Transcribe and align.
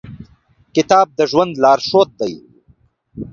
کتاب 0.75 1.07
د 1.17 1.19
ژوند 1.31 1.53
لارښود 1.63 2.09
دی. 2.19 2.33